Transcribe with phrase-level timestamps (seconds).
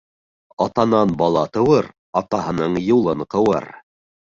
[0.65, 1.93] Атанан бала тыуыр,
[2.25, 3.75] атаһының юлын ҡыуыр.